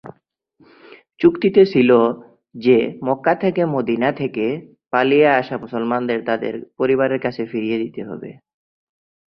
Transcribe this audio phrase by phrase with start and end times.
[1.19, 1.99] চুক্তিতে ছিলো,
[2.55, 4.45] যে মক্কা থেকে মদিনা থেকে
[4.91, 8.29] পালিয়ে আসা মুসলমানদের তাদের পরিবারের কাছে ফিরিয়ে দিতে হবে।